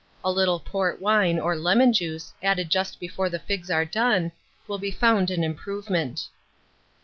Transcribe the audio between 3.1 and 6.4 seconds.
the figs are done, will be found an improvement.